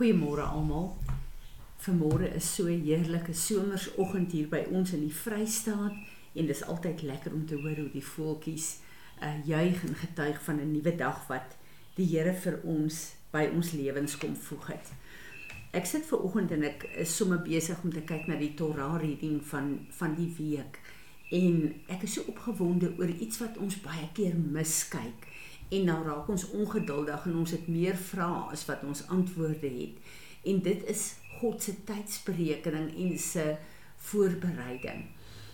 [0.00, 0.96] Goeiemôre almal.
[1.76, 5.92] Vanmôre is so 'n heerlike somersoggend hier by ons in die Vrystaat
[6.32, 8.78] en dis altyd lekker om te hoor hoe die voeltjies
[9.20, 11.56] uh juig en getuig van 'n nuwe dag wat
[11.96, 14.88] die Here vir ons by ons lewens kom voeg het.
[15.72, 18.96] Ek sit ver oggend en ek is sommer besig om te kyk na die Torah
[19.00, 20.80] reading van van die week
[21.30, 25.28] en ek is so opgewonde oor iets wat ons baie keer miskyk
[25.70, 30.12] en dan raak ons ongeduldig en ons het meer vrae as wat ons antwoorde het.
[30.42, 33.56] En dit is God se tydsberekening en se
[34.10, 35.04] voorbereiding.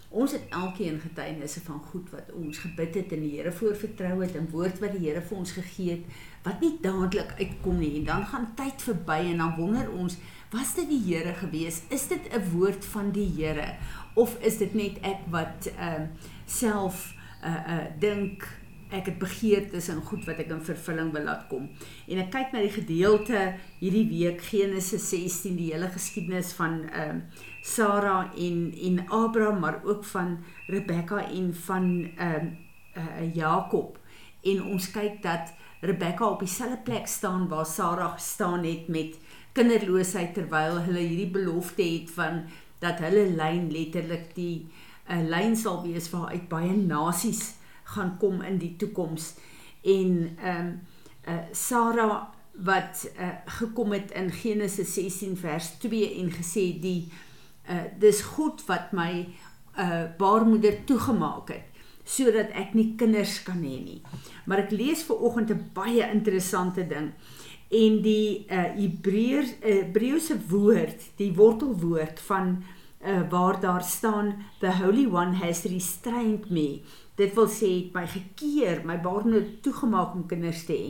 [0.08, 4.36] Ons het elkeen getuienisse van goed wat ons gebid het en die Here voorvertrou het
[4.38, 8.06] en woord wat die Here vir ons gegee het wat nie dadelik uitkom nie en
[8.06, 10.16] dan gaan tyd verby en dan wonder ons
[10.54, 13.74] was dit die Here gewees is dit 'n woord van die Here
[14.14, 16.08] of is dit net ek wat ehm uh,
[16.46, 18.46] self uh uh dink
[18.94, 21.66] ek het begeertes en goed wat ek in vervulling wil laat kom.
[22.06, 23.42] En ek kyk na die gedeelte
[23.80, 29.80] hierdie week Genesis 16, die hele geskiedenis van ehm uh, Sara en en Abraham, maar
[29.82, 30.36] ook van
[30.70, 32.52] Rebekka en van ehm
[32.96, 33.98] uh, uh, Jakob.
[34.42, 39.18] En ons kyk dat Rebekka op dieselfde plek staan waar Sara gestaan het met
[39.52, 42.44] kinderloosheid terwyl hulle hierdie belofte het van
[42.78, 44.68] dat hulle lyn letterlik die
[45.08, 47.55] 'n uh, lyn sal wees waaruit baie nasies
[47.94, 49.34] gaan kom in die toekoms
[49.82, 50.80] en ehm um,
[51.26, 52.08] uh, Sara
[52.56, 57.08] wat uh, gekom het in Genesis 16 vers 2 en gesê die
[57.68, 59.26] uh, dis God wat my
[59.78, 61.72] uh, baarmoeder toegemaak het
[62.06, 63.98] sodat ek nie kinders kan hê nie.
[64.46, 67.10] Maar ek lees ver oggend 'n baie interessante ding
[67.68, 72.62] en die uh, Hebreërs Hebreëse uh, woord, die wortelwoord van
[73.06, 76.82] uh, waar daar staan the holy one has restrained me
[77.16, 80.88] Dit wil sê my gekeer, my baarmoeder toegemaak om kinders te hê.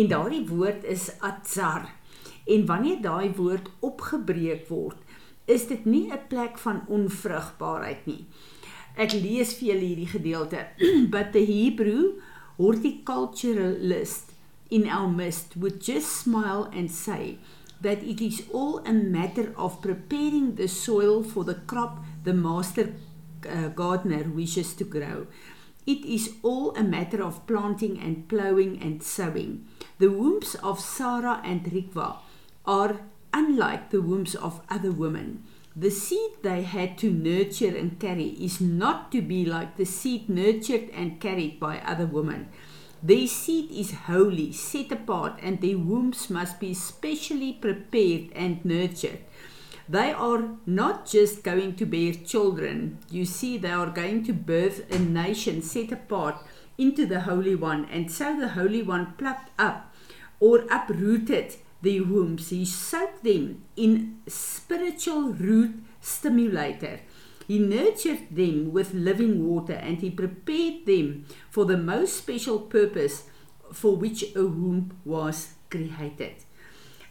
[0.00, 1.86] En daardie woord is atzar.
[2.50, 4.98] En wanneer daai woord opgebreek word,
[5.46, 8.26] is dit nie 'n plek van onvrugbaarheid nie.
[8.96, 10.66] Ek lees vir julle hierdie gedeelte.
[11.14, 12.18] But the Hebrew
[12.58, 14.34] horticulturalist
[14.70, 17.38] in our midst would just smile and say
[17.82, 22.94] that it is all a matter of preparing the soil for the crop the master
[23.48, 25.26] uh, gardener wishes to grow.
[25.84, 29.66] It is all a matter of planting and plowing and sowing.
[29.98, 32.18] The wombs of Sarah and Rikwa
[32.64, 33.00] are
[33.32, 35.42] unlike the wombs of other women.
[35.74, 40.28] The seed they had to nurture and carry is not to be like the seed
[40.28, 42.48] nurtured and carried by other women.
[43.02, 49.18] Their seed is holy, set apart, and their wombs must be specially prepared and nurtured.
[49.88, 52.98] They are not just going to bear children.
[53.10, 56.36] You see, they are going to birth a nation set apart
[56.78, 57.86] into the Holy One.
[57.86, 59.92] And so the Holy One plucked up
[60.38, 62.50] or uprooted their wombs.
[62.50, 67.00] He soaked them in spiritual root stimulator.
[67.52, 73.24] He nurtured them with living water and he prepared them for the most special purpose
[73.74, 76.48] for which a womb was created.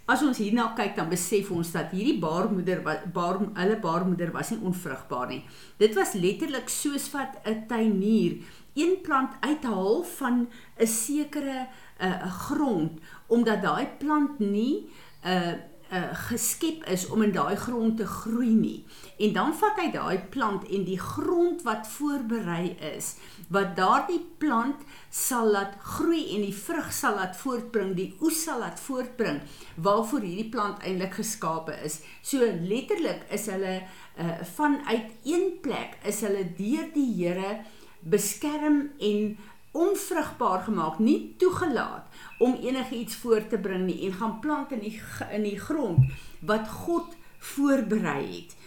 [0.10, 2.82] As ons hierna kyk dan besef ons dat hierdie baarmoeder
[3.14, 5.44] baar hulle baarmoeder was nie onvrugbaar nie.
[5.78, 8.42] Dit was letterlik soos wat 'n tuinier
[8.74, 10.48] een plant uithaal van
[10.82, 11.70] 'n sekere
[12.02, 12.98] 'n uh, grond
[13.28, 14.90] omdat daai plant nie
[15.22, 15.54] 'n uh,
[15.92, 18.84] uh, geskep is om in daai grond te groei nie.
[19.20, 23.16] En dan vat hy daai plant en die grond wat voorberei is,
[23.52, 28.64] wat daardie plant sal laat groei en die vrug sal laat voortbring, die oes sal
[28.64, 29.42] laat voortbring
[29.76, 32.00] waarvoor hierdie plant eintlik geskape is.
[32.24, 37.60] So letterlik is hulle uh, vanuit een plek is hulle deur die Here
[38.02, 39.38] beskerm en
[39.72, 42.08] onvrugbaar gemaak, nie toegelaat
[42.40, 44.98] om enigiets voort te bring nie en gaan plant in die
[45.32, 47.16] in die grond wat God
[47.54, 48.58] voorberei het.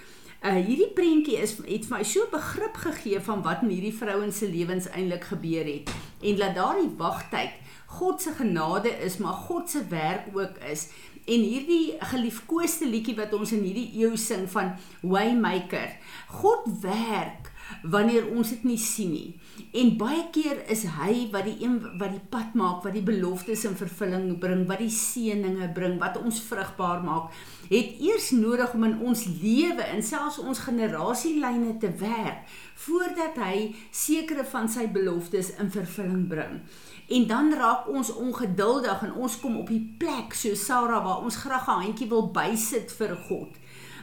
[0.45, 4.39] Uh hierdie prentjie is het vir my so begrip gegee van wat in hierdie vrouens
[4.39, 5.93] se lewens eintlik gebeur het
[6.25, 7.61] en dat daardie wagtyd
[7.95, 10.89] God se genade is, maar God se werk ook is.
[11.25, 15.95] En hierdie geliefkoeste liedjie wat ons in hierdie eeu sing van Waymaker.
[16.29, 19.31] God werk wanneer ons dit nie sien nie.
[19.75, 23.65] En baie keer is hy wat die een wat die pad maak, wat die beloftes
[23.69, 27.35] in vervulling bring, wat die seëninge bring, wat ons vrugbaar maak,
[27.71, 32.51] het eers nodig om in ons lewe en selfs ons generasielyne te werk
[32.85, 36.59] voordat hy sekere van sy beloftes in vervulling bring.
[37.15, 41.37] En dan raak ons ongeduldig en ons kom op die plek so Sarah waar ons
[41.37, 43.51] graag 'n handjie wil bysit vir God.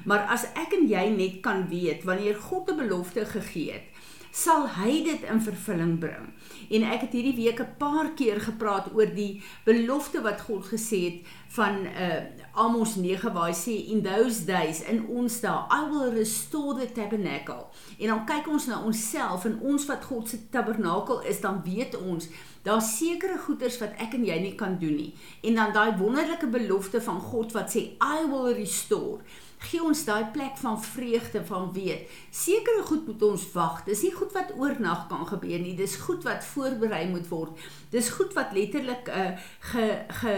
[0.05, 3.87] Maar as ek en jy net kan weet wanneer God 'n belofte gegee het,
[4.31, 6.29] sal hy dit in vervulling bring.
[6.71, 10.99] En ek het hierdie week 'n paar keer gepraat oor die belofte wat God gesê
[11.03, 15.89] het van uh Amos 9 waar hy sê in those days in ons dae I
[15.89, 17.67] will restore the tabernacle.
[17.99, 21.95] En dan kyk ons na onsself en ons wat God se tabernakel is, dan weet
[21.97, 22.27] ons
[22.63, 25.13] daar's sekere goeders wat ek en jy nie kan doen nie.
[25.43, 29.19] En dan daai wonderlike belofte van God wat sê I will restore
[29.61, 32.09] gee ons daai plek van vreugde van weet.
[32.33, 33.83] Sekere goed moet ons wag.
[33.85, 35.75] Dis nie goed wat oornag kan gebeur nie.
[35.77, 37.57] Dis goed wat voorberei moet word.
[37.93, 39.85] Dis goed wat letterlik 'n uh, ge
[40.21, 40.35] ge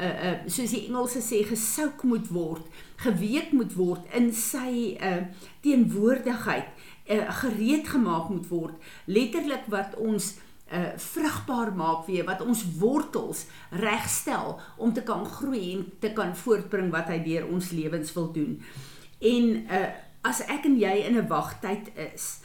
[0.00, 2.64] uh uh soos die Engelse sê gesouk moet word,
[2.96, 5.26] geweek moet word in sy uh
[5.60, 6.68] teenwoordigheid,
[7.10, 8.76] uh gereed gemaak moet word.
[9.04, 10.49] Letterlik wat ons uh
[10.96, 16.90] vrugbaar maak weer wat ons wortels regstel om te kan groei en te kan voortbring
[16.90, 18.60] wat hy deur ons lewens wil doen.
[19.18, 19.88] En uh
[20.20, 22.40] as ek en jy in 'n wagtyd is,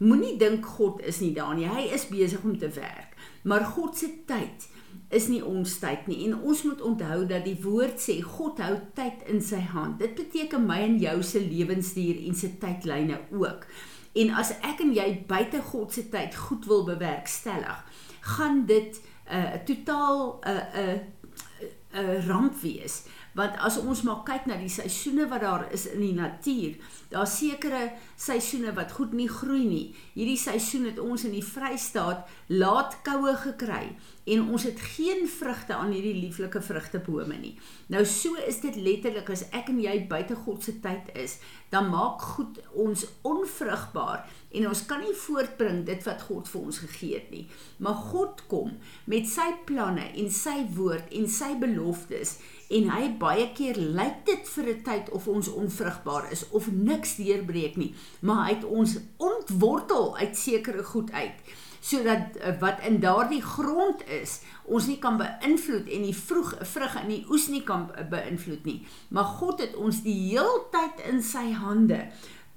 [0.00, 1.68] moenie dink God is nie daar nie.
[1.68, 3.16] Hy is besig om te werk.
[3.42, 4.68] Maar God se tyd
[5.08, 8.74] is nie ons tyd nie en ons moet onthou dat die woord sê God hou
[8.94, 9.98] tyd in sy hand.
[9.98, 13.66] Dit beteken my en jou se lewensduur en se tydlyne ook.
[14.12, 17.84] En as ek en jy buite God se tyd goed wil bewerkstellig,
[18.20, 23.04] gaan dit 'n uh, totaal 'n uh, 'n uh, 'n uh, ramp wees.
[23.38, 26.74] Want as ons maar kyk na die seisoene wat daar is in die natuur,
[27.12, 27.84] daar's sekere
[28.18, 29.84] seisoene wat goed nie groei nie.
[30.16, 33.84] Hierdie seisoen het ons in die Vrystaat laat koue gekry
[34.28, 37.54] en ons het geen vrugte aan hierdie lieflike vrugtebome nie.
[37.94, 41.38] Nou so is dit letterlik as ek en jy buite God se tyd is,
[41.70, 46.80] dan maak goed ons onvrugbaar en ons kan nie voortbring dit wat God vir ons
[46.84, 47.44] gegee het nie.
[47.84, 48.72] Maar God kom
[49.04, 52.38] met sy planne en sy woord en sy beloftes
[52.72, 57.16] en hy baie keer lyk dit vir 'n tyd of ons onvrugbaar is of niks
[57.16, 63.00] deurbreek nie, maar hy het ons ontwortel uit sekere goed uit sodat uh, wat in
[63.00, 67.62] daardie grond is ons nie kan beïnvloed en die vroeg vrug in die oes nie
[67.66, 68.80] kan beïnvloed nie
[69.14, 72.08] maar God het ons die heeltyd in sy hande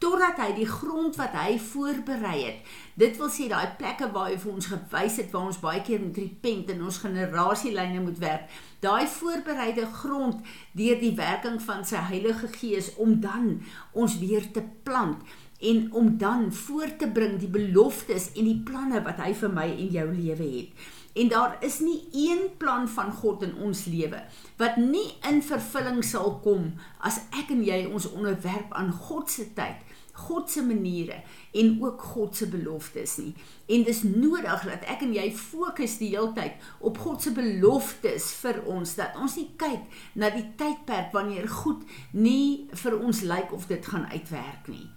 [0.01, 2.71] totdat hy die grond wat hy voorberei het
[3.01, 6.01] dit wil sê daai plekke waar hy vir ons gewys het waar ons baie keer
[6.03, 10.41] moet repent en ons generasielyne moet werk daai voorbereide grond
[10.77, 13.53] deur die werking van sy Heilige Gees om dan
[13.93, 15.21] ons weer te plant
[15.61, 19.67] en om dan voor te bring die beloftes en die planne wat hy vir my
[19.69, 20.87] en jou lewe het.
[21.13, 24.23] En daar is nie een plan van God in ons lewe
[24.57, 26.69] wat nie in vervulling sal kom
[27.03, 29.81] as ek en jy ons onderwerp aan God se tyd,
[30.27, 31.17] God se maniere
[31.57, 33.33] en ook God se beloftes nie.
[33.67, 38.61] En dis nodig dat ek en jy fokus die heeltyd op God se beloftes vir
[38.71, 41.83] ons dat ons nie kyk na die tydperk wanneer goed
[42.15, 44.87] nie vir ons lyk of dit gaan uitwerk nie.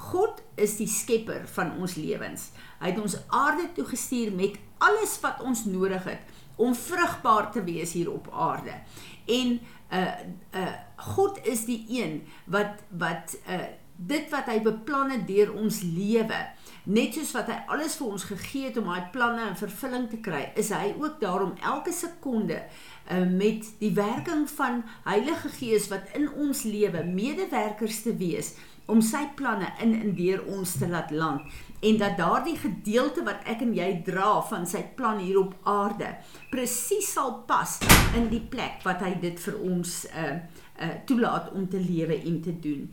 [0.00, 2.50] God is die skepper van ons lewens.
[2.80, 7.62] Hy het ons aarde toe gestuur met alles wat ons nodig het om vrugbaar te
[7.64, 8.80] wees hier op aarde.
[9.28, 9.60] En
[9.90, 10.06] uh
[10.56, 10.72] uh
[11.16, 13.64] God is die een wat wat uh
[14.00, 16.38] dit wat hy beplan het deur ons lewe,
[16.88, 20.20] net soos wat hy alles vir ons gegee het om daai planne in vervulling te
[20.24, 22.62] kry, is hy ook daar om elke sekonde
[23.10, 28.54] uh met die werking van Heilige Gees wat in ons lewe medewerkers te wees
[28.90, 33.46] om sy planne in en deur ons te laat land en dat daardie gedeelte wat
[33.48, 36.10] ek en jy dra van sy plan hier op aarde
[36.52, 37.78] presies sal pas
[38.18, 40.34] in die plek wat hy dit vir ons uh
[40.80, 42.86] uh toelaat om te lewe en te doen.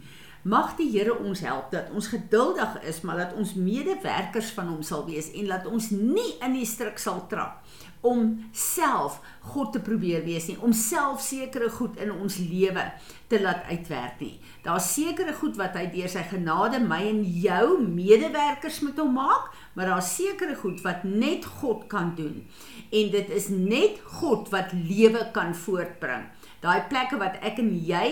[0.47, 4.83] Mag die Here ons help dat ons geduldig is, maar dat ons medewerkers van hom
[4.85, 7.65] sal wees en dat ons nie in die struik sal trap
[8.05, 9.17] om self
[9.51, 12.83] God te probeer wees nie, om self sekere goed in ons lewe
[13.27, 14.35] te laat uitwerk nie.
[14.63, 19.49] Daar's sekere goed wat hy deur sy genade my en jou medewerkers met hom maak,
[19.75, 22.43] maar daar's sekere goed wat net God kan doen.
[22.87, 26.29] En dit is net God wat lewe kan voortbring.
[26.67, 28.07] Daai plekke wat ek en jy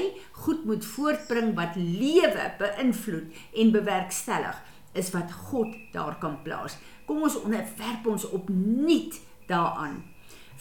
[0.46, 4.62] goed moet voortbring wat lewe beïnvloed en bewerkstellig
[4.96, 6.78] is wat God daar kan plaas.
[7.04, 9.18] Kom ons onderwerp ons opnuut
[9.50, 9.98] daaraan.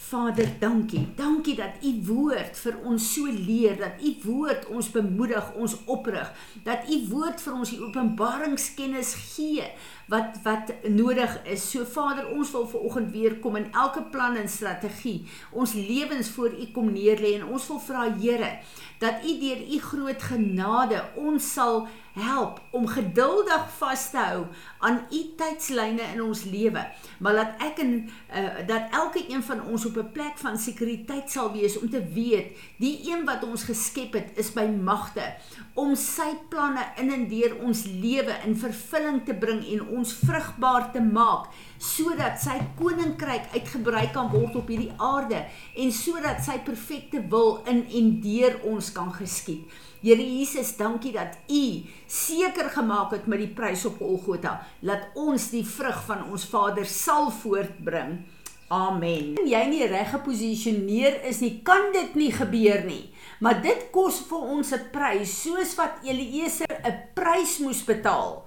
[0.09, 1.05] Vader, dankie.
[1.15, 6.33] Dankie dat u woord vir ons so leer, dat u woord ons bemoedig, ons oprig,
[6.67, 9.71] dat u woord vir ons die openbaringskennis gee
[10.07, 11.69] wat wat nodig is.
[11.71, 15.25] So Vader, ons wil ver oggend weer kom in elke plan en strategie.
[15.51, 18.57] Ons lewens voor u kom neerlê en ons wil vra Here
[18.97, 24.45] dat u deur u groot genade ons sal help om geduldig vas te hou
[24.79, 26.85] aan u tydslyne in ons lewe
[27.19, 31.31] maar laat ek en uh, dat elke een van ons op 'n plek van sekuriteit
[31.31, 35.27] sal wees om te weet die een wat ons geskep het is by magte
[35.73, 40.91] om sy planne in en deur ons lewe in vervulling te bring en ons vrugbaar
[40.93, 41.49] te maak
[41.81, 45.41] sodat sy koninkryk uitgebrei kan word op hierdie aarde
[45.81, 49.65] en sodat sy perfekte wil in en deur ons kan geskied.
[50.05, 51.65] Here Jesus, dankie dat U
[52.07, 56.85] seker gemaak het met die prys op Golgotha dat ons die vrug van ons Vader
[56.85, 58.19] sal voortbring.
[58.73, 59.35] Amen.
[59.45, 63.03] Jy nie reg geposisioneer is nie, kan dit nie gebeur nie.
[63.41, 68.45] Maar dit kos vir ons 'n prys, soos wat Eliezer 'n prys moes betaal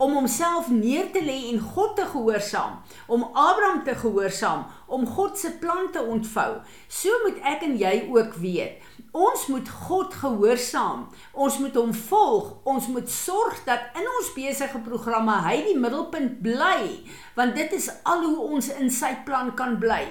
[0.00, 5.38] om homself neer te lê en God te gehoorsaam, om Abraham te gehoorsaam, om God
[5.38, 6.62] se plan te ontvou.
[6.88, 8.80] So moet ek en jy ook weet.
[9.10, 11.08] Ons moet God gehoorsaam.
[11.34, 12.52] Ons moet hom volg.
[12.62, 17.02] Ons moet sorg dat in ons besige programme hy die middelpunt bly,
[17.34, 20.04] want dit is al hoe ons in sy plan kan bly.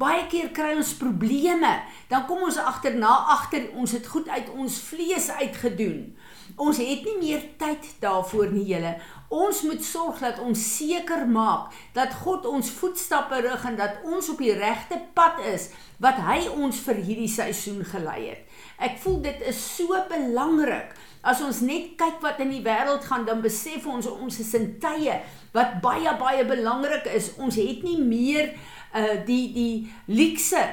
[0.00, 1.76] Baie keer kry ons probleme,
[2.10, 6.10] dan kom ons agterna agter ons het goed uit ons vlees uitgedoen.
[6.58, 8.96] Ons het nie meer tyd daarvoor nie, julle.
[9.30, 14.26] Ons moet sorg dat ons seker maak dat God ons voetstappe rig en dat ons
[14.32, 15.68] op die regte pad is
[16.02, 18.40] wat hy ons vir hierdie seisoen gelei het.
[18.82, 20.96] Ek voel dit is so belangrik.
[21.22, 24.72] As ons net kyk wat in die wêreld gaan, dan besef ons ons is in
[24.82, 25.20] tye
[25.54, 27.30] wat baie baie belangrik is.
[27.38, 28.50] Ons het nie meer
[28.90, 29.74] uh die die
[30.10, 30.64] luukse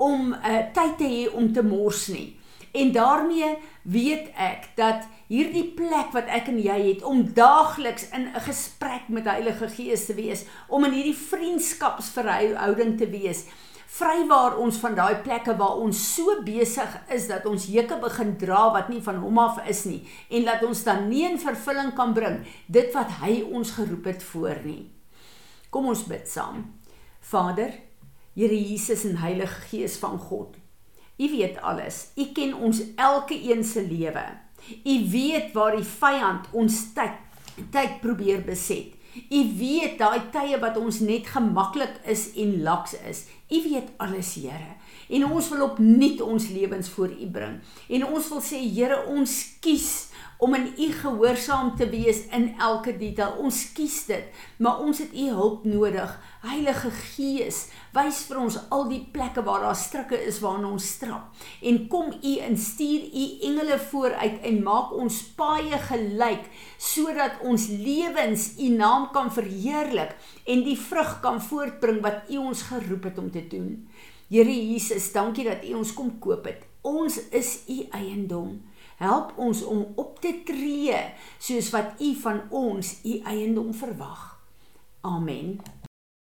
[0.00, 2.30] om uh tyd te hê om te mors nie.
[2.72, 8.28] En daarmee weet ek dat hierdie plek wat ek en jy het om daagliks in
[8.28, 13.46] 'n gesprek met die Heilige Gees te wees, om in hierdie vriendskapsverhouding te wees,
[13.86, 18.72] vrywaar ons van daai plekke waar ons so besig is dat ons hekke begin dra
[18.72, 22.12] wat nie van hom af is nie en dat ons dan nie in vervulling kan
[22.12, 24.90] bring dit wat hy ons geroep het voor nie.
[25.70, 26.74] Kom ons bid saam.
[27.20, 27.72] Vader,
[28.36, 30.56] Here Jesus en Heilige Gees van God,
[31.18, 32.10] U weet alles.
[32.20, 34.24] U ken ons elke een se lewe.
[34.84, 37.22] U weet waar die vyand ons tyd
[37.72, 38.92] tyd probeer beset.
[39.16, 43.24] U weet daai tye wat ons net gemaklik is en laks is.
[43.48, 44.76] U weet alles, Here.
[45.08, 47.60] En ons wil opnuut ons lewens voor U bring.
[47.88, 49.88] En ons wil sê, Here, ons kies
[50.38, 53.38] om in U gehoorsaam te wees in elke detail.
[53.40, 54.24] Ons kies dit,
[54.60, 56.12] maar ons het U hulp nodig.
[56.46, 57.62] Heilige Gees,
[57.96, 61.32] wys vir ons al die plekke waar daar strikke is waarna ons strap.
[61.62, 66.44] En kom U en stuur U engele vooruit en maak ons paaie gelyk
[66.78, 70.14] sodat ons lewens U naam kan verheerlik
[70.44, 73.72] en die vrug kan voortbring wat U ons geroep het om te doen.
[74.28, 76.64] Here Jesus, dankie dat U ons kom koop het.
[76.86, 78.58] Ons is U eiendom.
[78.96, 80.96] Help ons om op te tree
[81.38, 84.22] soos wat U van ons U eiendom verwag.
[85.06, 85.60] Amen.